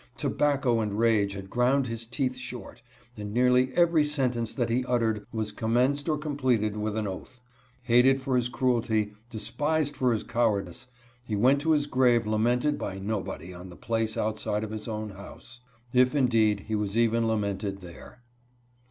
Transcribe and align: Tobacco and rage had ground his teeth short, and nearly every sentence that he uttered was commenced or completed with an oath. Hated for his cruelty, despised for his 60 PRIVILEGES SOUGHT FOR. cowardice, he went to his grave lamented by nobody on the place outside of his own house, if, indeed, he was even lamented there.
Tobacco 0.17 0.79
and 0.79 0.97
rage 0.97 1.33
had 1.33 1.51
ground 1.51 1.85
his 1.85 2.07
teeth 2.07 2.35
short, 2.35 2.81
and 3.15 3.31
nearly 3.31 3.71
every 3.75 4.03
sentence 4.03 4.51
that 4.51 4.71
he 4.71 4.83
uttered 4.85 5.27
was 5.31 5.51
commenced 5.51 6.09
or 6.09 6.17
completed 6.17 6.75
with 6.75 6.97
an 6.97 7.05
oath. 7.05 7.39
Hated 7.83 8.19
for 8.19 8.35
his 8.35 8.49
cruelty, 8.49 9.13
despised 9.29 9.95
for 9.95 10.11
his 10.11 10.21
60 10.23 10.31
PRIVILEGES 10.33 10.81
SOUGHT 10.81 10.87
FOR. 10.87 10.87
cowardice, 10.87 10.87
he 11.23 11.35
went 11.35 11.61
to 11.61 11.71
his 11.73 11.85
grave 11.85 12.25
lamented 12.25 12.79
by 12.79 12.97
nobody 12.97 13.53
on 13.53 13.69
the 13.69 13.75
place 13.75 14.17
outside 14.17 14.63
of 14.63 14.71
his 14.71 14.87
own 14.87 15.11
house, 15.11 15.59
if, 15.93 16.15
indeed, 16.15 16.61
he 16.61 16.73
was 16.73 16.97
even 16.97 17.27
lamented 17.27 17.81
there. 17.81 18.23